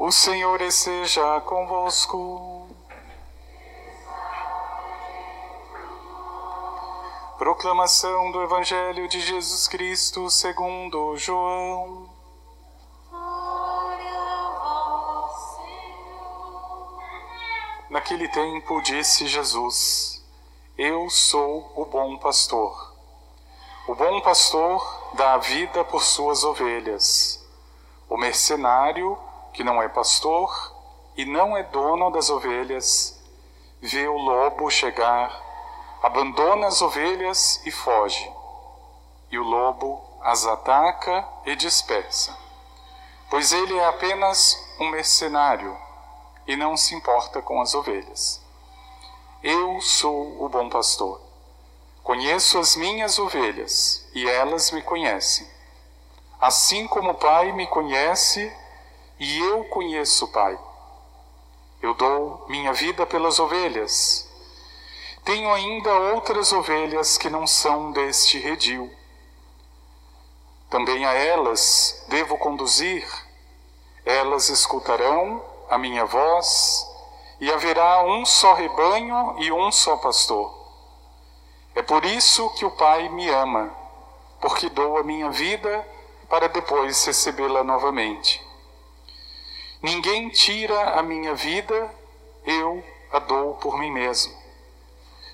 O 0.00 0.12
Senhor 0.12 0.60
esteja 0.60 1.40
convosco. 1.40 2.68
Proclamação 7.36 8.30
do 8.30 8.40
Evangelho 8.40 9.08
de 9.08 9.20
Jesus 9.20 9.66
Cristo 9.66 10.30
segundo 10.30 11.16
João. 11.16 12.08
Naquele 17.90 18.28
tempo 18.28 18.80
disse 18.82 19.26
Jesus: 19.26 20.24
Eu 20.78 21.10
sou 21.10 21.72
o 21.74 21.84
bom 21.84 22.16
pastor. 22.18 22.94
O 23.88 23.96
bom 23.96 24.20
pastor 24.20 25.10
dá 25.14 25.34
a 25.34 25.38
vida 25.38 25.82
por 25.82 26.04
suas 26.04 26.44
ovelhas. 26.44 27.44
O 28.08 28.16
mercenário, 28.16 29.18
que 29.58 29.64
não 29.64 29.82
é 29.82 29.88
pastor 29.88 30.72
e 31.16 31.24
não 31.24 31.56
é 31.56 31.64
dono 31.64 32.12
das 32.12 32.30
ovelhas, 32.30 33.20
vê 33.80 34.06
o 34.06 34.16
lobo 34.16 34.70
chegar, 34.70 35.36
abandona 36.00 36.68
as 36.68 36.80
ovelhas 36.80 37.60
e 37.66 37.70
foge. 37.72 38.32
E 39.28 39.36
o 39.36 39.42
lobo 39.42 40.00
as 40.22 40.46
ataca 40.46 41.28
e 41.44 41.56
dispersa, 41.56 42.38
pois 43.28 43.52
ele 43.52 43.76
é 43.76 43.84
apenas 43.86 44.56
um 44.78 44.90
mercenário 44.90 45.76
e 46.46 46.54
não 46.54 46.76
se 46.76 46.94
importa 46.94 47.42
com 47.42 47.60
as 47.60 47.74
ovelhas. 47.74 48.40
Eu 49.42 49.80
sou 49.80 50.40
o 50.40 50.48
bom 50.48 50.68
pastor. 50.68 51.20
Conheço 52.04 52.60
as 52.60 52.76
minhas 52.76 53.18
ovelhas 53.18 54.08
e 54.14 54.24
elas 54.24 54.70
me 54.70 54.82
conhecem. 54.82 55.50
Assim 56.40 56.86
como 56.86 57.10
o 57.10 57.14
Pai 57.14 57.50
me 57.50 57.66
conhece 57.66 58.56
e 59.18 59.38
eu 59.38 59.64
conheço 59.64 60.26
o 60.26 60.28
Pai. 60.28 60.58
Eu 61.82 61.94
dou 61.94 62.44
minha 62.48 62.72
vida 62.72 63.06
pelas 63.06 63.38
ovelhas. 63.38 64.28
Tenho 65.24 65.52
ainda 65.52 65.92
outras 65.92 66.52
ovelhas 66.52 67.18
que 67.18 67.28
não 67.28 67.46
são 67.46 67.92
deste 67.92 68.38
redil. 68.38 68.90
Também 70.70 71.04
a 71.04 71.12
elas 71.14 72.04
devo 72.08 72.38
conduzir. 72.38 73.06
Elas 74.04 74.48
escutarão 74.48 75.44
a 75.68 75.76
minha 75.76 76.04
voz 76.04 76.86
e 77.40 77.52
haverá 77.52 78.02
um 78.02 78.24
só 78.24 78.54
rebanho 78.54 79.36
e 79.38 79.52
um 79.52 79.70
só 79.70 79.96
pastor. 79.98 80.56
É 81.74 81.82
por 81.82 82.04
isso 82.04 82.50
que 82.54 82.64
o 82.64 82.70
Pai 82.70 83.08
me 83.08 83.28
ama, 83.28 83.72
porque 84.40 84.68
dou 84.68 84.98
a 84.98 85.02
minha 85.02 85.30
vida 85.30 85.86
para 86.28 86.48
depois 86.48 87.04
recebê-la 87.04 87.62
novamente. 87.62 88.47
Ninguém 89.80 90.28
tira 90.28 90.98
a 90.98 91.02
minha 91.02 91.34
vida, 91.34 91.94
eu 92.44 92.84
a 93.12 93.18
dou 93.20 93.54
por 93.54 93.78
mim 93.78 93.92
mesmo. 93.92 94.36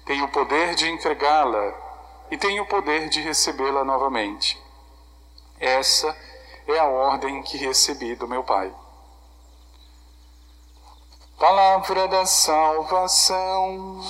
Tenho 0.04 0.26
o 0.26 0.30
poder 0.30 0.74
de 0.74 0.88
entregá-la 0.88 1.72
e 2.30 2.36
tenho 2.36 2.62
o 2.62 2.66
poder 2.66 3.08
de 3.08 3.22
recebê-la 3.22 3.84
novamente. 3.84 4.62
Essa 5.58 6.14
é 6.68 6.78
a 6.78 6.84
ordem 6.84 7.42
que 7.42 7.56
recebi 7.56 8.14
do 8.14 8.28
meu 8.28 8.44
Pai. 8.44 8.70
Palavra 11.38 12.06
da 12.08 12.26
salvação. 12.26 14.00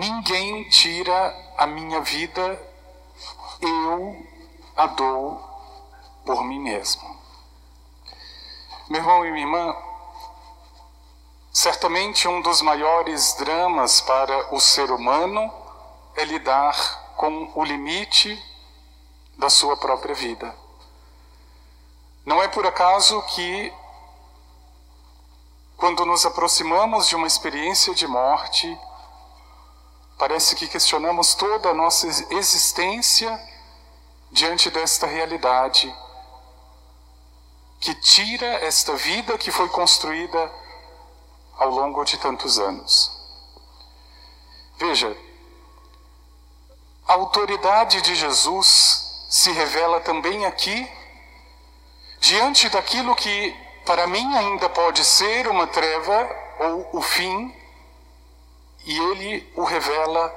Ninguém 0.00 0.66
tira 0.70 1.52
a 1.58 1.66
minha 1.66 2.00
vida, 2.00 2.58
eu 3.60 4.26
a 4.74 4.86
dou 4.86 5.38
por 6.24 6.42
mim 6.42 6.58
mesmo. 6.58 7.20
Meu 8.88 9.02
irmão 9.02 9.26
e 9.26 9.30
minha 9.30 9.44
irmã, 9.44 9.76
certamente 11.52 12.26
um 12.26 12.40
dos 12.40 12.62
maiores 12.62 13.34
dramas 13.34 14.00
para 14.00 14.54
o 14.54 14.58
ser 14.58 14.90
humano 14.90 15.52
é 16.16 16.24
lidar 16.24 17.14
com 17.18 17.52
o 17.54 17.62
limite 17.62 18.42
da 19.36 19.50
sua 19.50 19.76
própria 19.76 20.14
vida. 20.14 20.56
Não 22.24 22.42
é 22.42 22.48
por 22.48 22.66
acaso 22.66 23.20
que, 23.34 23.70
quando 25.76 26.06
nos 26.06 26.24
aproximamos 26.24 27.06
de 27.06 27.14
uma 27.14 27.26
experiência 27.26 27.94
de 27.94 28.06
morte, 28.06 28.80
Parece 30.20 30.54
que 30.54 30.68
questionamos 30.68 31.34
toda 31.34 31.70
a 31.70 31.74
nossa 31.74 32.06
existência 32.34 33.40
diante 34.30 34.68
desta 34.68 35.06
realidade 35.06 35.90
que 37.80 37.94
tira 37.94 38.44
esta 38.66 38.94
vida 38.96 39.38
que 39.38 39.50
foi 39.50 39.66
construída 39.70 40.52
ao 41.56 41.70
longo 41.70 42.04
de 42.04 42.18
tantos 42.18 42.58
anos. 42.58 43.10
Veja, 44.76 45.16
a 47.08 47.14
autoridade 47.14 48.02
de 48.02 48.14
Jesus 48.14 49.26
se 49.30 49.50
revela 49.52 50.00
também 50.00 50.44
aqui, 50.44 50.86
diante 52.20 52.68
daquilo 52.68 53.16
que 53.16 53.56
para 53.86 54.06
mim 54.06 54.36
ainda 54.36 54.68
pode 54.68 55.02
ser 55.02 55.48
uma 55.48 55.66
treva 55.66 56.28
ou 56.58 56.98
o 56.98 57.00
fim 57.00 57.58
e 58.84 58.98
ele 58.98 59.52
o 59.56 59.64
revela 59.64 60.34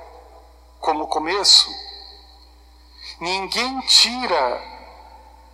como 0.80 1.08
começo. 1.08 1.74
Ninguém 3.20 3.80
tira 3.82 4.62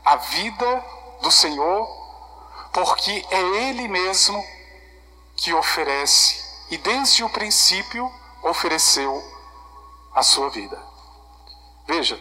a 0.04 0.16
vida 0.16 0.86
do 1.22 1.30
Senhor, 1.30 1.88
porque 2.74 3.26
é 3.30 3.40
Ele 3.40 3.88
mesmo 3.88 4.44
que 5.36 5.54
oferece 5.54 6.44
e 6.70 6.78
desde 6.78 7.24
o 7.24 7.30
princípio 7.30 8.12
ofereceu 8.44 9.24
a 10.14 10.24
sua 10.24 10.50
vida. 10.50 10.82
Veja, 11.88 12.20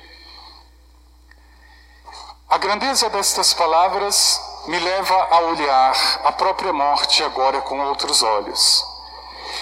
a 2.49 2.59
grandeza 2.59 3.09
destas 3.11 3.53
palavras 3.55 4.41
me 4.67 4.79
leva 4.79 5.15
a 5.31 5.41
olhar 5.41 6.21
a 6.25 6.33
própria 6.33 6.73
morte 6.73 7.23
agora 7.23 7.61
com 7.63 7.81
outros 7.81 8.23
olhos 8.23 8.88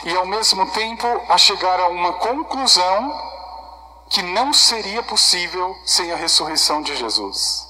e 0.05 0.17
ao 0.17 0.27
mesmo 0.27 0.71
tempo 0.71 1.07
a 1.29 1.39
chegar 1.39 1.81
a 1.81 1.89
uma 1.89 2.15
conclusão 2.15 3.35
que 4.11 4.23
não 4.23 4.53
seria 4.53 5.03
possível 5.03 5.77
sem 5.85 6.13
a 6.13 6.17
ressurreição 6.17 6.83
de 6.83 6.95
Jesus. 6.97 7.67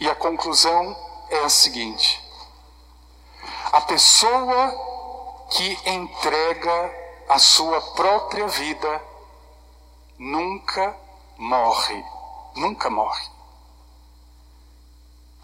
E 0.00 0.08
a 0.08 0.14
conclusão 0.14 0.96
é 1.30 1.38
a 1.44 1.48
seguinte: 1.48 2.22
a 3.72 3.80
pessoa 3.80 5.46
que 5.50 5.90
entrega 5.90 6.94
a 7.28 7.38
sua 7.38 7.80
própria 7.80 8.46
vida 8.46 9.02
nunca 10.18 10.96
morre, 11.36 12.04
nunca 12.54 12.90
morre. 12.90 13.38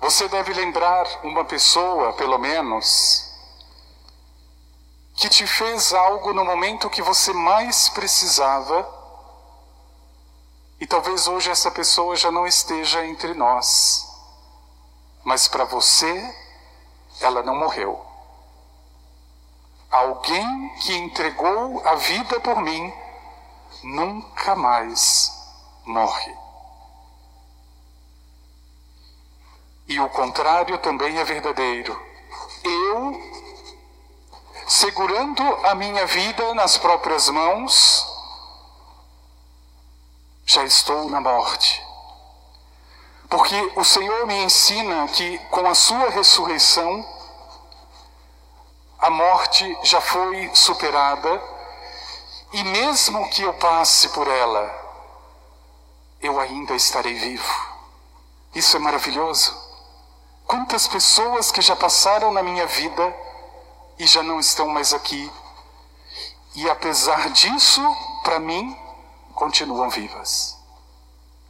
Você 0.00 0.28
deve 0.28 0.52
lembrar 0.52 1.06
uma 1.22 1.44
pessoa, 1.44 2.12
pelo 2.12 2.38
menos, 2.38 3.23
que 5.14 5.28
te 5.28 5.46
fez 5.46 5.92
algo 5.92 6.32
no 6.32 6.44
momento 6.44 6.90
que 6.90 7.02
você 7.02 7.32
mais 7.32 7.88
precisava, 7.88 8.88
e 10.80 10.86
talvez 10.86 11.28
hoje 11.28 11.50
essa 11.50 11.70
pessoa 11.70 12.16
já 12.16 12.30
não 12.30 12.46
esteja 12.46 13.04
entre 13.06 13.32
nós, 13.34 14.06
mas 15.22 15.48
para 15.48 15.64
você, 15.64 16.34
ela 17.20 17.42
não 17.42 17.56
morreu. 17.56 18.04
Alguém 19.90 20.74
que 20.80 20.92
entregou 20.96 21.80
a 21.86 21.94
vida 21.94 22.40
por 22.40 22.60
mim 22.60 22.92
nunca 23.84 24.56
mais 24.56 25.32
morre. 25.84 26.34
E 29.86 30.00
o 30.00 30.08
contrário 30.08 30.76
também 30.78 31.18
é 31.18 31.24
verdadeiro. 31.24 31.98
Eu 32.64 33.33
segurando 34.66 35.42
a 35.66 35.74
minha 35.74 36.06
vida 36.06 36.54
nas 36.54 36.76
próprias 36.76 37.28
mãos, 37.28 38.06
já 40.46 40.64
estou 40.64 41.08
na 41.10 41.20
morte. 41.20 41.82
Porque 43.28 43.72
o 43.76 43.84
Senhor 43.84 44.26
me 44.26 44.44
ensina 44.44 45.08
que 45.08 45.38
com 45.50 45.66
a 45.66 45.74
sua 45.74 46.10
ressurreição, 46.10 47.04
a 48.98 49.10
morte 49.10 49.78
já 49.82 50.00
foi 50.00 50.50
superada, 50.54 51.42
e 52.52 52.62
mesmo 52.62 53.28
que 53.30 53.42
eu 53.42 53.52
passe 53.54 54.08
por 54.10 54.28
ela, 54.28 54.82
eu 56.20 56.38
ainda 56.38 56.74
estarei 56.74 57.14
vivo. 57.14 57.74
Isso 58.54 58.76
é 58.76 58.80
maravilhoso. 58.80 59.54
Quantas 60.46 60.86
pessoas 60.86 61.50
que 61.50 61.60
já 61.60 61.74
passaram 61.74 62.32
na 62.32 62.42
minha 62.42 62.66
vida 62.66 63.23
e 63.98 64.06
já 64.06 64.22
não 64.22 64.40
estão 64.40 64.68
mais 64.68 64.92
aqui, 64.92 65.30
e 66.54 66.70
apesar 66.70 67.30
disso, 67.30 67.80
para 68.22 68.38
mim, 68.38 68.76
continuam 69.34 69.90
vivas. 69.90 70.56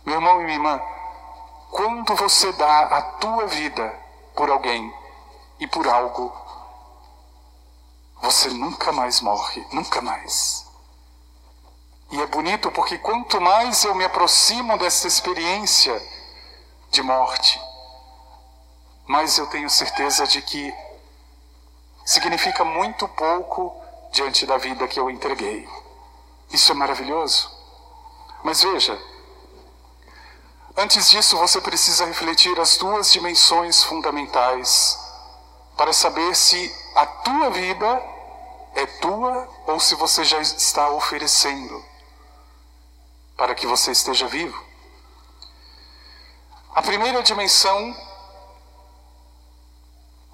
Meu 0.05 0.17
irmão 0.17 0.41
e 0.41 0.45
minha 0.45 0.57
irmã, 0.57 0.81
quando 1.71 2.15
você 2.15 2.53
dá 2.53 2.81
a 2.83 3.03
tua 3.03 3.47
vida 3.47 3.95
por 4.35 4.51
alguém 4.51 4.93
e 5.61 5.67
por 5.67 5.87
algo, 5.87 6.33
você 8.23 8.49
nunca 8.49 8.93
mais 8.93 9.21
morre, 9.21 9.67
nunca 9.73 10.01
mais. 10.01 10.67
E 12.11 12.21
é 12.21 12.27
bonito 12.27 12.71
porque 12.71 12.97
quanto 12.99 13.41
mais 13.41 13.85
eu 13.85 13.95
me 13.95 14.05
aproximo 14.05 14.79
dessa 14.79 15.07
experiência 15.07 16.01
de 16.91 17.03
morte, 17.03 17.61
mais 19.07 19.37
eu 19.37 19.47
tenho 19.49 19.69
certeza 19.69 20.27
de 20.27 20.41
que 20.41 20.75
significa 22.05 22.65
muito 22.65 23.09
pouco 23.09 23.75
diante 24.13 24.47
da 24.47 24.57
vida 24.59 24.87
que 24.87 24.99
eu 25.01 25.11
entreguei. 25.11 25.69
Isso 26.51 26.71
é 26.71 26.75
maravilhoso. 26.75 27.51
Mas 28.43 28.63
veja, 28.63 29.01
antes 30.77 31.11
disso 31.11 31.37
você 31.39 31.61
precisa 31.61 32.05
refletir 32.05 32.59
as 32.61 32.77
duas 32.77 33.13
dimensões 33.13 33.83
fundamentais 33.83 34.99
para 35.77 35.93
saber 35.93 36.37
se 36.37 36.73
a 36.95 37.07
tua 37.07 37.51
vida 37.51 38.03
é 38.75 38.87
tua 38.87 39.49
ou 39.67 39.81
se 39.81 39.95
você 39.95 40.25
já 40.25 40.41
está 40.41 40.91
oferecendo 40.91 41.85
para 43.37 43.55
que 43.55 43.67
você 43.67 43.91
esteja 43.91 44.29
vivo. 44.29 44.63
A 46.75 46.83
primeira 46.83 47.23
dimensão, 47.23 47.97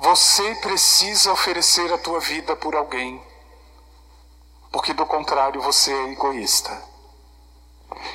você 0.00 0.54
precisa 0.56 1.30
oferecer 1.30 1.92
a 1.92 1.98
tua 1.98 2.20
vida 2.20 2.56
por 2.56 2.74
alguém, 2.74 3.22
porque 4.72 4.94
do 4.94 5.04
contrário 5.04 5.60
você 5.60 5.92
é 5.92 6.12
egoísta. 6.12 6.82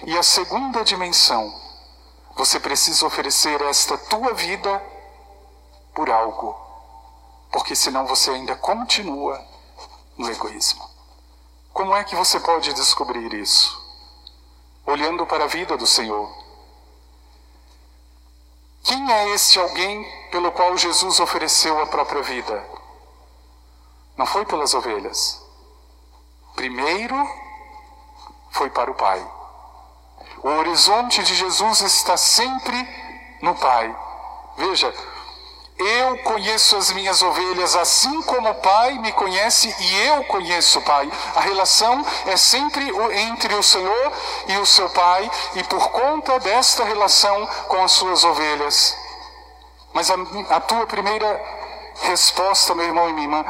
E 0.03 0.17
a 0.17 0.23
segunda 0.23 0.83
dimensão, 0.83 1.53
você 2.35 2.59
precisa 2.59 3.05
oferecer 3.05 3.61
esta 3.61 3.95
tua 3.99 4.33
vida 4.33 4.83
por 5.93 6.09
algo, 6.09 6.57
porque 7.51 7.75
senão 7.75 8.07
você 8.07 8.31
ainda 8.31 8.55
continua 8.55 9.39
no 10.17 10.27
egoísmo. 10.31 10.89
Como 11.71 11.95
é 11.95 12.03
que 12.03 12.15
você 12.15 12.39
pode 12.39 12.73
descobrir 12.73 13.31
isso? 13.35 13.79
Olhando 14.87 15.23
para 15.27 15.43
a 15.43 15.47
vida 15.47 15.77
do 15.77 15.85
Senhor. 15.85 16.44
Quem 18.85 19.11
é 19.11 19.29
este 19.29 19.59
alguém 19.59 20.05
pelo 20.29 20.51
qual 20.51 20.77
Jesus 20.77 21.19
ofereceu 21.19 21.81
a 21.81 21.87
própria 21.87 22.21
vida? 22.21 22.63
Não 24.15 24.27
foi 24.27 24.45
pelas 24.45 24.75
ovelhas. 24.75 25.41
Primeiro 26.55 27.15
foi 28.51 28.69
para 28.69 28.91
o 28.91 28.93
Pai. 28.93 29.27
O 30.43 30.49
horizonte 30.49 31.23
de 31.23 31.33
Jesus 31.33 31.81
está 31.81 32.15
sempre 32.15 32.77
no 33.41 33.55
Pai. 33.55 33.93
Veja, 34.55 34.93
eu 35.77 36.17
conheço 36.19 36.77
as 36.77 36.91
minhas 36.91 37.21
ovelhas 37.21 37.75
assim 37.75 38.21
como 38.23 38.49
o 38.49 38.55
Pai 38.55 38.97
me 38.97 39.11
conhece 39.11 39.75
e 39.77 40.07
eu 40.07 40.23
conheço 40.23 40.79
o 40.79 40.81
Pai. 40.81 41.11
A 41.35 41.41
relação 41.41 42.05
é 42.27 42.37
sempre 42.37 42.89
entre 43.29 43.53
o 43.55 43.63
Senhor 43.63 44.13
e 44.47 44.57
o 44.57 44.65
seu 44.65 44.89
Pai 44.89 45.29
e 45.55 45.63
por 45.63 45.91
conta 45.91 46.39
desta 46.39 46.85
relação 46.85 47.45
com 47.67 47.83
as 47.83 47.91
suas 47.91 48.23
ovelhas. 48.23 48.97
Mas 49.93 50.09
a, 50.09 50.15
a 50.49 50.61
tua 50.61 50.87
primeira 50.87 51.41
resposta, 52.03 52.73
meu 52.73 52.85
irmão 52.85 53.09
e 53.09 53.13
minha 53.13 53.25
irmã, 53.25 53.45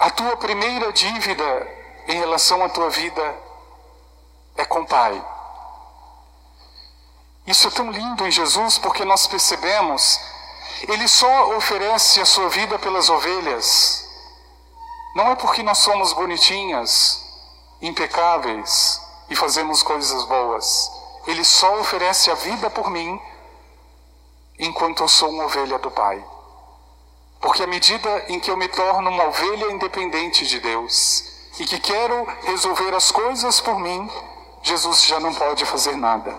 a 0.00 0.10
tua 0.10 0.36
primeira 0.36 0.92
dívida 0.92 1.68
em 2.08 2.18
relação 2.18 2.62
à 2.62 2.68
tua 2.68 2.90
vida 2.90 3.34
é 4.54 4.66
com 4.66 4.80
o 4.80 4.86
Pai. 4.86 5.24
Isso 7.46 7.68
é 7.68 7.70
tão 7.70 7.90
lindo 7.90 8.26
em 8.26 8.30
Jesus 8.30 8.76
porque 8.76 9.02
nós 9.04 9.26
percebemos 9.26 10.33
ele 10.88 11.08
só 11.08 11.56
oferece 11.56 12.20
a 12.20 12.26
sua 12.26 12.48
vida 12.48 12.78
pelas 12.78 13.08
ovelhas. 13.08 14.06
Não 15.14 15.30
é 15.30 15.36
porque 15.36 15.62
nós 15.62 15.78
somos 15.78 16.12
bonitinhas, 16.12 17.24
impecáveis 17.80 19.00
e 19.30 19.36
fazemos 19.36 19.82
coisas 19.82 20.24
boas. 20.24 20.90
Ele 21.26 21.44
só 21.44 21.80
oferece 21.80 22.30
a 22.30 22.34
vida 22.34 22.68
por 22.68 22.90
mim 22.90 23.20
enquanto 24.58 25.02
eu 25.02 25.08
sou 25.08 25.30
uma 25.30 25.44
ovelha 25.44 25.78
do 25.78 25.90
Pai. 25.90 26.22
Porque 27.40 27.62
à 27.62 27.66
medida 27.66 28.24
em 28.28 28.40
que 28.40 28.50
eu 28.50 28.56
me 28.56 28.68
torno 28.68 29.10
uma 29.10 29.24
ovelha 29.24 29.70
independente 29.70 30.46
de 30.46 30.60
Deus 30.60 31.24
e 31.58 31.64
que 31.64 31.78
quero 31.78 32.26
resolver 32.42 32.94
as 32.94 33.10
coisas 33.10 33.60
por 33.60 33.78
mim, 33.78 34.10
Jesus 34.62 35.04
já 35.04 35.20
não 35.20 35.32
pode 35.32 35.64
fazer 35.64 35.96
nada. 35.96 36.36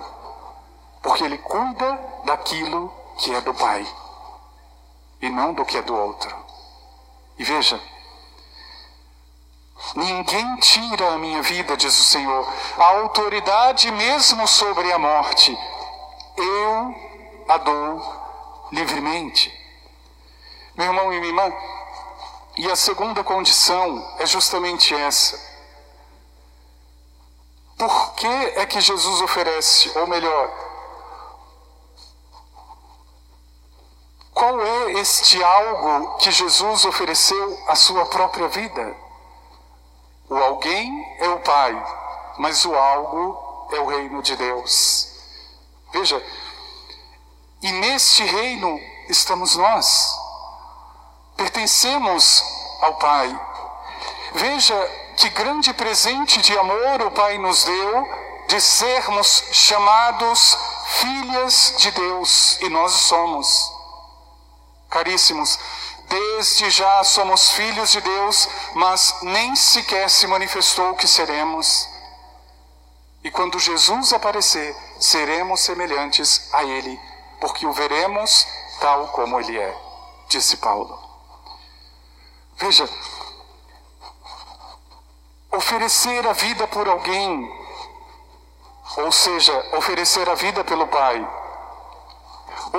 Porque 1.01 1.23
Ele 1.23 1.37
cuida 1.37 1.99
daquilo 2.25 2.93
que 3.17 3.33
é 3.33 3.39
do 3.39 3.53
Pai 3.53 3.87
e 5.21 5.29
não 5.29 5.53
do 5.53 5.65
que 5.65 5.77
é 5.77 5.81
do 5.81 5.95
outro. 5.95 6.35
E 7.37 7.43
veja, 7.43 7.79
ninguém 9.95 10.55
tira 10.57 11.13
a 11.13 11.17
minha 11.17 11.41
vida, 11.41 11.75
diz 11.75 11.97
o 11.97 12.03
Senhor, 12.03 12.47
a 12.77 12.85
autoridade 12.99 13.91
mesmo 13.91 14.47
sobre 14.47 14.91
a 14.91 14.99
morte. 14.99 15.57
Eu 16.37 16.95
a 17.47 17.57
dou 17.57 18.01
livremente. 18.71 19.53
Meu 20.75 20.87
irmão 20.87 21.13
e 21.13 21.19
minha 21.19 21.27
irmã, 21.27 21.53
e 22.57 22.69
a 22.69 22.75
segunda 22.75 23.23
condição 23.23 24.15
é 24.19 24.25
justamente 24.25 24.93
essa. 24.93 25.39
Por 27.77 28.13
que 28.15 28.27
é 28.27 28.65
que 28.65 28.79
Jesus 28.79 29.21
oferece, 29.21 29.91
ou 29.97 30.07
melhor, 30.07 30.64
Qual 34.35 34.59
é 34.59 34.91
este 34.99 35.41
algo 35.41 36.17
que 36.17 36.29
Jesus 36.29 36.83
ofereceu 36.83 37.57
à 37.69 37.75
sua 37.75 38.05
própria 38.07 38.49
vida? 38.49 38.93
O 40.29 40.35
alguém 40.35 41.15
é 41.19 41.29
o 41.29 41.39
Pai, 41.39 41.73
mas 42.37 42.65
o 42.65 42.75
algo 42.75 43.69
é 43.71 43.79
o 43.79 43.85
reino 43.85 44.21
de 44.21 44.35
Deus. 44.35 45.07
Veja, 45.93 46.21
e 47.61 47.71
neste 47.71 48.25
reino 48.25 48.77
estamos 49.07 49.55
nós. 49.55 50.13
Pertencemos 51.37 52.43
ao 52.81 52.95
Pai. 52.95 53.39
Veja 54.33 54.75
que 55.15 55.29
grande 55.29 55.73
presente 55.73 56.41
de 56.41 56.57
amor 56.57 57.03
o 57.03 57.11
Pai 57.11 57.37
nos 57.37 57.63
deu 57.63 58.07
de 58.49 58.59
sermos 58.59 59.45
chamados 59.53 60.57
filhas 60.99 61.75
de 61.77 61.89
Deus, 61.91 62.59
e 62.59 62.67
nós 62.67 62.91
somos. 62.91 63.74
Caríssimos, 64.95 65.59
desde 66.07 66.69
já 66.69 67.03
somos 67.03 67.51
filhos 67.51 67.91
de 67.91 67.99
Deus, 67.99 68.47
mas 68.75 69.13
nem 69.23 69.53
sequer 69.53 70.09
se 70.09 70.25
manifestou 70.25 70.95
que 70.95 71.05
seremos. 71.05 71.85
E 73.21 73.29
quando 73.29 73.59
Jesus 73.59 74.13
aparecer, 74.13 74.73
seremos 74.97 75.59
semelhantes 75.59 76.47
a 76.53 76.63
Ele, 76.63 76.97
porque 77.41 77.65
o 77.65 77.73
veremos 77.73 78.47
tal 78.79 79.09
como 79.09 79.37
Ele 79.37 79.59
é, 79.59 79.77
disse 80.29 80.55
Paulo. 80.55 80.97
Veja, 82.55 82.89
oferecer 85.51 86.25
a 86.25 86.31
vida 86.31 86.65
por 86.67 86.87
alguém, 86.87 87.51
ou 88.95 89.11
seja, 89.11 89.75
oferecer 89.75 90.29
a 90.29 90.35
vida 90.35 90.63
pelo 90.63 90.87
Pai, 90.87 91.44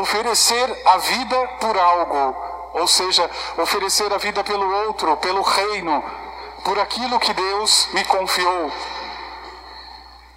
oferecer 0.00 0.82
a 0.86 0.96
vida 0.98 1.48
por 1.60 1.76
algo, 1.76 2.36
ou 2.74 2.86
seja, 2.86 3.30
oferecer 3.58 4.12
a 4.12 4.18
vida 4.18 4.42
pelo 4.44 4.70
outro, 4.86 5.16
pelo 5.18 5.42
reino, 5.42 6.04
por 6.64 6.78
aquilo 6.78 7.18
que 7.18 7.32
Deus 7.32 7.88
me 7.92 8.04
confiou. 8.04 8.72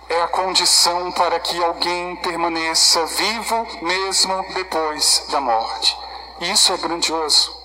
É 0.10 0.22
a 0.22 0.28
condição 0.28 1.12
para 1.12 1.40
que 1.40 1.64
alguém 1.64 2.16
permaneça 2.18 3.06
vivo 3.06 3.68
mesmo 3.82 4.44
depois 4.54 5.26
da 5.30 5.40
morte. 5.40 5.96
E 6.40 6.52
isso 6.52 6.74
é 6.74 6.78
grandioso. 6.78 7.56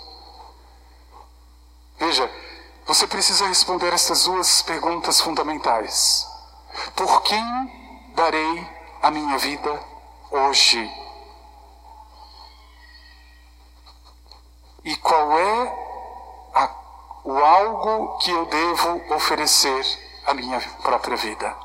Veja, 1.99 2.31
você 2.87 3.07
precisa 3.07 3.47
responder 3.47 3.93
estas 3.93 4.25
duas 4.25 4.61
perguntas 4.63 5.21
fundamentais. 5.21 6.27
Por 6.95 7.23
quem 7.23 8.13
darei 8.15 8.67
a 9.01 9.11
minha 9.11 9.39
vida 9.39 9.81
hoje? 10.31 11.04
E 14.85 14.95
qual 14.97 15.39
é 15.39 15.79
a, 16.55 16.71
o 17.25 17.39
algo 17.39 18.19
que 18.19 18.31
eu 18.31 18.45
devo 18.47 19.15
oferecer 19.15 19.85
à 20.27 20.35
minha 20.35 20.61
própria 20.83 21.17
vida. 21.17 21.65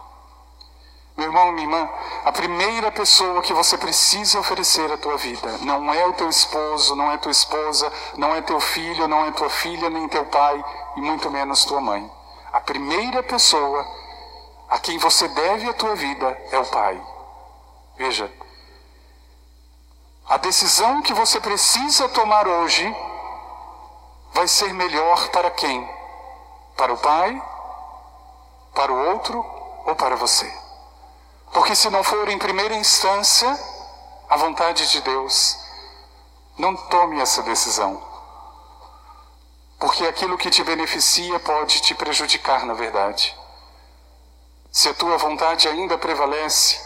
Meu 1.17 1.27
irmão 1.27 1.51
minha 1.51 1.65
irmã, 1.65 1.89
a 2.23 2.31
primeira 2.31 2.91
pessoa 2.93 3.41
que 3.41 3.51
você 3.51 3.77
precisa 3.77 4.39
oferecer 4.39 4.89
a 4.89 4.97
tua 4.97 5.17
vida 5.17 5.57
não 5.59 5.93
é 5.93 6.05
o 6.05 6.13
teu 6.13 6.29
esposo, 6.29 6.95
não 6.95 7.11
é 7.11 7.17
tua 7.17 7.31
esposa, 7.31 7.91
não 8.15 8.33
é 8.33 8.41
teu 8.41 8.59
filho, 8.61 9.05
não 9.05 9.25
é 9.25 9.31
tua 9.31 9.49
filha, 9.49 9.89
nem 9.89 10.07
teu 10.07 10.25
pai 10.27 10.63
e 10.95 11.01
muito 11.01 11.29
menos 11.29 11.65
tua 11.65 11.81
mãe. 11.81 12.09
A 12.53 12.61
primeira 12.61 13.21
pessoa 13.21 13.85
a 14.69 14.79
quem 14.79 14.97
você 14.97 15.27
deve 15.27 15.67
a 15.67 15.73
tua 15.73 15.93
vida 15.95 16.41
é 16.51 16.57
o 16.57 16.65
pai. 16.67 17.01
Veja, 17.97 18.31
a 20.29 20.38
decisão 20.38 21.01
que 21.01 21.13
você 21.13 21.41
precisa 21.41 22.07
tomar 22.07 22.47
hoje 22.47 22.95
vai 24.33 24.48
ser 24.48 24.74
melhor 24.74 25.29
para 25.29 25.51
quem? 25.51 25.89
Para 26.75 26.93
o 26.93 26.98
pai? 26.98 27.41
Para 28.74 28.91
o 28.91 29.09
outro 29.12 29.45
ou 29.86 29.95
para 29.95 30.15
você? 30.15 30.51
Porque 31.51 31.75
se 31.75 31.89
não 31.89 32.03
for 32.03 32.29
em 32.29 32.38
primeira 32.38 32.75
instância 32.75 33.48
a 34.29 34.38
vontade 34.38 34.89
de 34.91 35.01
Deus, 35.01 35.57
não 36.57 36.75
tome 36.75 37.19
essa 37.19 37.41
decisão. 37.43 38.01
Porque 39.79 40.05
aquilo 40.05 40.38
que 40.38 40.50
te 40.50 40.63
beneficia 40.63 41.39
pode 41.39 41.81
te 41.81 41.95
prejudicar, 41.95 42.65
na 42.65 42.74
verdade. 42.74 43.36
Se 44.71 44.89
a 44.89 44.93
tua 44.93 45.17
vontade 45.17 45.67
ainda 45.67 45.98
prevalece, 45.98 46.79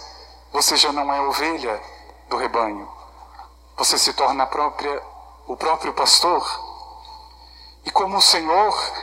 você 0.53 0.77
já 0.77 0.91
não 0.93 1.11
é 1.11 1.19
ovelha 1.21 1.81
do 2.29 2.37
rebanho. 2.37 2.89
Você 3.75 3.97
se 3.97 4.13
torna 4.13 4.45
própria, 4.45 5.01
o 5.47 5.57
próprio 5.57 5.91
pastor. 5.93 6.62
Como 8.03 8.17
o 8.17 8.21
Senhor, 8.21 8.93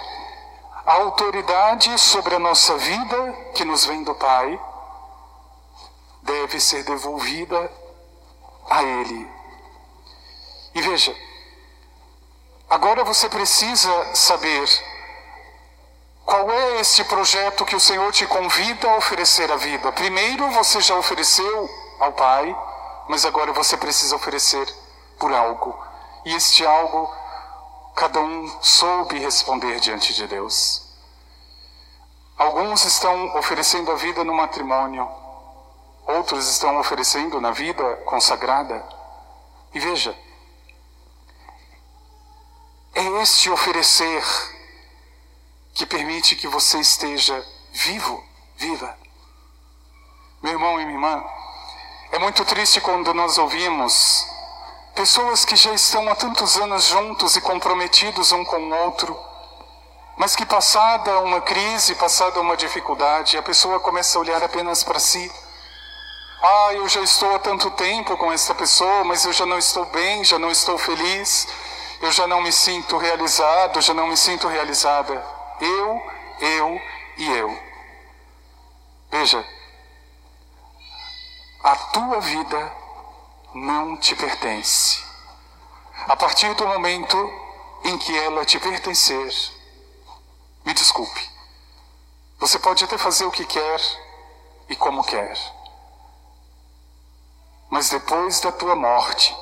a 0.85 0.93
autoridade 0.93 1.99
sobre 1.99 2.35
a 2.35 2.39
nossa 2.39 2.77
vida 2.77 3.33
que 3.55 3.65
nos 3.65 3.87
vem 3.87 4.05
do 4.05 4.15
Pai, 4.15 4.61
deve 6.21 6.61
ser 6.61 6.85
devolvida 6.85 7.73
a 8.69 8.83
Ele. 8.83 9.27
E 10.75 10.83
veja, 10.83 11.17
agora 12.69 13.03
você 13.03 13.27
precisa 13.31 14.15
saber 14.15 14.69
qual 16.27 16.51
é 16.51 16.81
esse 16.83 17.03
projeto 17.05 17.65
que 17.65 17.77
o 17.77 17.81
Senhor 17.81 18.13
te 18.13 18.27
convida 18.27 18.87
a 18.87 18.99
oferecer 18.99 19.51
à 19.51 19.57
vida. 19.57 19.91
Primeiro 19.93 20.51
você 20.51 20.79
já 20.83 20.95
ofereceu 20.95 21.71
ao 22.01 22.13
Pai, 22.13 22.55
mas 23.09 23.25
agora 23.25 23.51
você 23.55 23.79
precisa 23.79 24.15
oferecer 24.15 24.71
por 25.19 25.33
algo. 25.33 25.75
E 26.27 26.35
este 26.35 26.67
algo, 26.67 27.11
cada 28.01 28.19
um 28.19 28.63
soube 28.63 29.19
responder 29.19 29.79
diante 29.79 30.15
de 30.15 30.27
Deus. 30.27 30.91
Alguns 32.35 32.87
estão 32.87 33.37
oferecendo 33.37 33.93
a 33.93 33.95
vida 33.95 34.25
no 34.25 34.33
matrimônio, 34.33 35.07
outros 36.07 36.49
estão 36.49 36.81
oferecendo 36.81 37.39
na 37.43 37.51
vida 37.51 37.97
consagrada. 38.07 38.83
E 39.75 39.79
veja, 39.79 40.19
é 42.95 43.05
este 43.21 43.51
oferecer 43.51 44.25
que 45.75 45.85
permite 45.85 46.37
que 46.37 46.49
você 46.49 46.81
esteja 46.81 47.47
vivo, 47.71 48.25
viva. 48.57 48.97
Meu 50.43 50.53
irmão 50.53 50.81
e 50.81 50.87
minha 50.87 50.97
irmã, 50.97 51.23
é 52.13 52.19
muito 52.19 52.47
triste 52.47 52.81
quando 52.81 53.13
nós 53.13 53.37
ouvimos 53.37 54.27
pessoas 55.01 55.47
que 55.47 55.57
já 55.57 55.73
estão 55.73 56.07
há 56.11 56.15
tantos 56.15 56.59
anos 56.59 56.85
juntos 56.85 57.35
e 57.35 57.41
comprometidos 57.41 58.33
um 58.33 58.45
com 58.45 58.59
o 58.59 58.85
outro, 58.85 59.19
mas 60.15 60.37
que 60.37 60.45
passada 60.45 61.21
uma 61.21 61.41
crise, 61.41 61.95
passada 61.95 62.39
uma 62.39 62.55
dificuldade, 62.55 63.39
a 63.39 63.43
pessoa 63.43 63.81
começa 63.81 64.19
a 64.19 64.21
olhar 64.21 64.43
apenas 64.43 64.85
para 64.85 65.01
si 65.01 65.33
ah, 66.43 66.73
eu 66.73 66.87
já 66.89 67.01
estou 67.01 67.35
há 67.35 67.39
tanto 67.39 67.71
tempo 67.73 68.17
com 68.17 68.33
essa 68.33 68.55
pessoa, 68.55 69.05
mas 69.05 69.25
eu 69.25 69.33
já 69.33 69.45
não 69.45 69.59
estou 69.59 69.85
bem, 69.87 70.25
já 70.25 70.39
não 70.39 70.51
estou 70.51 70.79
feliz, 70.79 71.47
eu 72.01 72.11
já 72.11 72.27
não 72.27 72.41
me 72.43 72.51
sinto 72.51 72.97
realizado, 72.97 73.81
já 73.83 73.93
não 73.93 74.07
me 74.07 74.17
sinto 74.17 74.49
realizada. 74.49 75.23
Eu, 75.61 76.03
eu 76.41 76.81
e 77.19 77.29
eu. 77.29 77.59
Veja, 79.11 79.45
a 81.63 81.77
tua 81.77 82.21
vida 82.21 82.80
não 83.55 83.97
te 83.97 84.15
pertence. 84.15 85.05
A 86.07 86.17
partir 86.17 86.55
do 86.55 86.67
momento 86.67 87.17
em 87.85 87.99
que 87.99 88.17
ela 88.17 88.45
te 88.45 88.59
pertencer, 88.59 89.33
me 90.65 90.73
desculpe, 90.73 91.29
você 92.39 92.59
pode 92.59 92.85
até 92.85 92.97
fazer 92.97 93.25
o 93.25 93.31
que 93.31 93.45
quer 93.45 93.81
e 94.69 94.77
como 94.77 95.05
quer. 95.05 95.37
Mas 97.69 97.91
depois 97.91 98.41
da 98.41 98.51
tua 98.51 98.75
morte, 98.75 99.37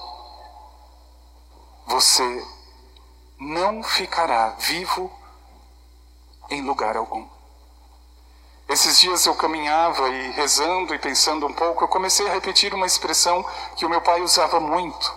você 1.86 2.46
não 3.38 3.82
ficará 3.82 4.50
vivo 4.50 5.10
em 6.50 6.62
lugar 6.62 6.96
algum. 6.96 7.37
Esses 8.68 9.00
dias 9.00 9.24
eu 9.24 9.34
caminhava 9.34 10.10
e 10.10 10.30
rezando 10.32 10.94
e 10.94 10.98
pensando 10.98 11.46
um 11.46 11.54
pouco, 11.54 11.84
eu 11.84 11.88
comecei 11.88 12.28
a 12.28 12.32
repetir 12.32 12.74
uma 12.74 12.86
expressão 12.86 13.42
que 13.76 13.86
o 13.86 13.88
meu 13.88 14.02
pai 14.02 14.20
usava 14.20 14.60
muito. 14.60 15.16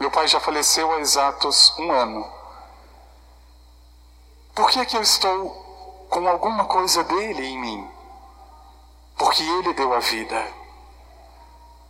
Meu 0.00 0.10
pai 0.10 0.26
já 0.26 0.40
faleceu 0.40 0.90
há 0.92 0.98
exatos 0.98 1.74
um 1.78 1.92
ano. 1.92 2.26
Por 4.54 4.70
que 4.70 4.80
é 4.80 4.86
que 4.86 4.96
eu 4.96 5.02
estou 5.02 6.06
com 6.08 6.26
alguma 6.26 6.64
coisa 6.64 7.04
dele 7.04 7.44
em 7.44 7.58
mim? 7.58 7.90
Porque 9.18 9.42
ele 9.42 9.74
deu 9.74 9.92
a 9.92 9.98
vida. 9.98 10.46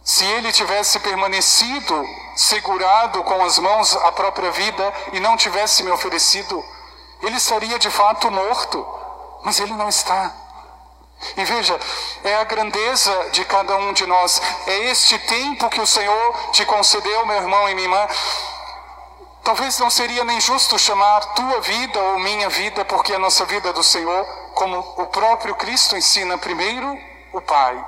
Se 0.03 0.25
ele 0.25 0.51
tivesse 0.51 0.99
permanecido 0.99 2.05
segurado 2.35 3.23
com 3.23 3.45
as 3.45 3.59
mãos 3.59 3.95
a 3.95 4.11
própria 4.11 4.51
vida 4.51 4.93
e 5.13 5.21
não 5.21 5.37
tivesse 5.37 5.85
me 5.85 5.93
oferecido, 5.93 6.65
ele 7.23 7.37
estaria 7.37 7.79
de 7.79 7.91
fato 7.91 8.31
morto, 8.31 8.85
mas 9.45 9.61
ele 9.61 9.75
não 9.75 9.89
está. 9.89 10.48
E 11.37 11.45
veja, 11.45 11.79
é 12.25 12.37
a 12.37 12.45
grandeza 12.45 13.31
de 13.31 13.45
cada 13.45 13.77
um 13.77 13.93
de 13.93 14.07
nós, 14.07 14.41
é 14.67 14.79
este 14.91 15.19
tempo 15.19 15.69
que 15.69 15.81
o 15.81 15.87
Senhor 15.87 16.51
te 16.53 16.65
concedeu, 16.65 17.27
meu 17.27 17.37
irmão 17.37 17.69
e 17.69 17.75
minha 17.75 17.87
irmã. 17.87 18.09
Talvez 19.43 19.79
não 19.79 19.91
seria 19.91 20.25
nem 20.25 20.41
justo 20.41 20.79
chamar 20.79 21.21
tua 21.35 21.61
vida 21.61 21.99
ou 21.99 22.19
minha 22.19 22.49
vida, 22.49 22.85
porque 22.85 23.15
a 23.15 23.19
nossa 23.19 23.45
vida 23.45 23.71
é 23.71 23.73
do 23.73 23.83
Senhor, 23.83 24.25
como 24.55 24.79
o 24.97 25.07
próprio 25.07 25.55
Cristo 25.55 25.97
ensina 25.97 26.37
primeiro 26.39 26.99
o 27.33 27.41
Pai 27.41 27.85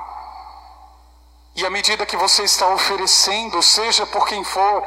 e 1.55 1.65
à 1.65 1.69
medida 1.69 2.05
que 2.05 2.15
você 2.15 2.43
está 2.43 2.67
oferecendo, 2.69 3.61
seja 3.61 4.05
por 4.05 4.25
quem 4.27 4.43
for, 4.43 4.83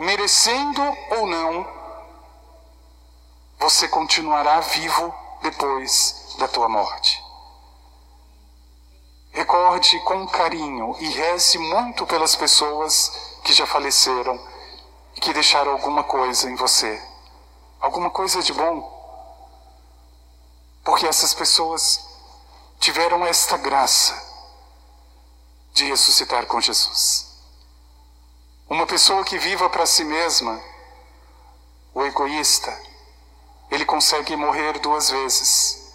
merecendo 0.00 0.82
ou 1.10 1.26
não, 1.26 1.66
você 3.58 3.88
continuará 3.88 4.60
vivo 4.60 5.14
depois 5.40 6.36
da 6.38 6.46
tua 6.46 6.68
morte. 6.68 7.23
Recorde 9.34 9.98
com 10.04 10.28
carinho 10.28 10.96
e 11.00 11.08
reze 11.08 11.58
muito 11.58 12.06
pelas 12.06 12.36
pessoas 12.36 13.10
que 13.42 13.52
já 13.52 13.66
faleceram 13.66 14.40
e 15.16 15.20
que 15.20 15.32
deixaram 15.32 15.72
alguma 15.72 16.04
coisa 16.04 16.48
em 16.48 16.54
você, 16.54 17.02
alguma 17.80 18.10
coisa 18.10 18.40
de 18.40 18.52
bom. 18.52 18.94
Porque 20.84 21.04
essas 21.04 21.34
pessoas 21.34 22.06
tiveram 22.78 23.26
esta 23.26 23.56
graça 23.56 24.14
de 25.72 25.84
ressuscitar 25.86 26.46
com 26.46 26.60
Jesus. 26.60 27.26
Uma 28.68 28.86
pessoa 28.86 29.24
que 29.24 29.36
viva 29.36 29.68
para 29.68 29.84
si 29.84 30.04
mesma, 30.04 30.62
o 31.92 32.04
egoísta, 32.04 32.70
ele 33.68 33.84
consegue 33.84 34.36
morrer 34.36 34.78
duas 34.78 35.10
vezes. 35.10 35.92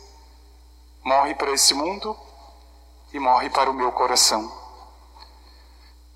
Morre 1.05 1.33
para 1.35 1.53
esse 1.53 1.73
mundo 1.73 2.27
e 3.13 3.19
morre 3.19 3.49
para 3.49 3.69
o 3.69 3.73
meu 3.73 3.91
coração. 3.91 4.51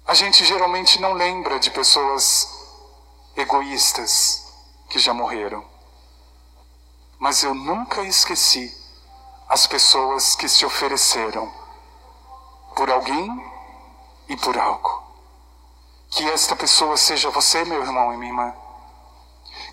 A 0.06 0.14
gente 0.14 0.44
geralmente 0.46 1.00
não 1.00 1.14
lembra 1.14 1.60
de 1.60 1.72
pessoas 1.72 2.48
egoístas 3.36 4.54
que 4.90 5.00
já 5.00 5.14
morreram. 5.14 5.66
Mas 7.18 7.42
eu 7.44 7.54
nunca 7.54 8.04
esqueci 8.04 8.76
as 9.48 9.66
pessoas 9.66 10.36
que 10.36 10.50
se 10.50 10.66
ofereceram 10.66 11.52
por 12.76 12.90
alguém 12.90 13.52
e 14.28 14.36
por 14.38 14.58
algo. 14.58 15.04
Que 16.10 16.30
esta 16.30 16.56
pessoa 16.56 16.98
seja 16.98 17.30
você, 17.30 17.64
meu 17.64 17.82
irmão 17.82 18.14
e 18.14 18.18
minha 18.18 18.32
irmã. 18.32 18.54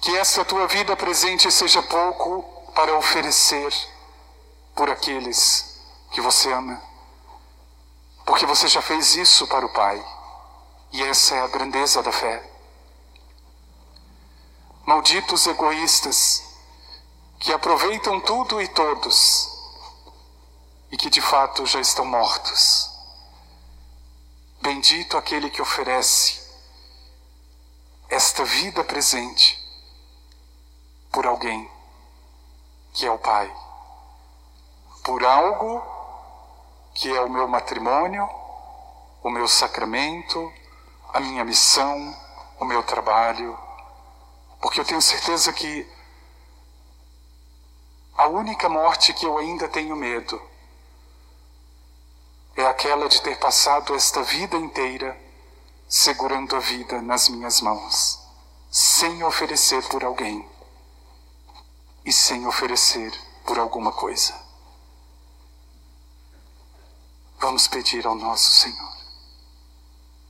Que 0.01 0.17
esta 0.17 0.45
tua 0.45 0.67
vida 0.67 0.97
presente 0.97 1.51
seja 1.51 1.83
pouco 1.83 2.43
para 2.75 2.97
oferecer 2.97 3.75
por 4.75 4.89
aqueles 4.89 5.81
que 6.13 6.21
você 6.21 6.53
ama. 6.53 6.90
Porque 8.25 8.47
você 8.47 8.69
já 8.69 8.83
fez 8.83 9.15
isso 9.15 9.47
para 9.47 9.67
o 9.67 9.73
Pai. 9.73 10.05
E 10.93 11.03
essa 11.03 11.35
é 11.35 11.41
a 11.41 11.49
grandeza 11.49 12.03
da 12.03 12.13
fé. 12.13 12.49
Malditos 14.85 15.47
egoístas 15.47 16.43
que 17.39 17.53
aproveitam 17.53 18.21
tudo 18.21 18.61
e 18.61 18.69
todos 18.69 19.49
e 20.91 20.97
que 20.97 21.09
de 21.09 21.21
fato 21.21 21.65
já 21.65 21.81
estão 21.81 22.05
mortos. 22.05 22.91
Bendito 24.61 25.17
aquele 25.17 25.49
que 25.49 25.63
oferece 25.63 26.41
esta 28.09 28.45
vida 28.45 28.83
presente 28.85 29.59
por 31.13 31.27
alguém 31.27 31.71
que 32.93 33.07
é 33.07 33.11
o 33.11 33.19
Pai, 33.19 33.51
por 35.05 35.25
algo 35.25 36.00
que 37.01 37.09
é 37.09 37.21
o 37.23 37.31
meu 37.31 37.49
matrimônio, 37.49 38.29
o 39.23 39.31
meu 39.31 39.49
sacramento, 39.49 40.53
a 41.15 41.19
minha 41.19 41.43
missão, 41.43 42.15
o 42.59 42.65
meu 42.67 42.83
trabalho, 42.83 43.59
porque 44.61 44.81
eu 44.81 44.85
tenho 44.85 45.01
certeza 45.01 45.51
que 45.51 45.91
a 48.19 48.27
única 48.27 48.69
morte 48.69 49.15
que 49.15 49.25
eu 49.25 49.39
ainda 49.39 49.67
tenho 49.67 49.97
medo 49.97 50.39
é 52.55 52.67
aquela 52.67 53.09
de 53.09 53.23
ter 53.23 53.39
passado 53.39 53.95
esta 53.95 54.23
vida 54.23 54.59
inteira 54.59 55.19
segurando 55.89 56.55
a 56.55 56.59
vida 56.59 57.01
nas 57.01 57.31
minhas 57.31 57.63
mãos, 57.63 58.21
sem 58.71 59.25
oferecer 59.25 59.83
por 59.89 60.05
alguém 60.05 60.47
e 62.05 62.13
sem 62.13 62.47
oferecer 62.47 63.11
por 63.47 63.59
alguma 63.59 63.91
coisa. 63.91 64.50
Vamos 67.41 67.67
pedir 67.67 68.07
ao 68.07 68.15
nosso 68.15 68.53
Senhor. 68.53 69.00